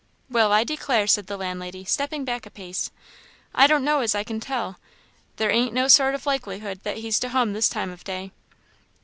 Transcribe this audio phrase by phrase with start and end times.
[0.31, 2.89] "Well, I declare," said the landlady, stepping back a pace,
[3.53, 4.79] "I don't know as I can tell
[5.35, 8.31] there ain't no sort o' likelihood that he's to hum this time o' day.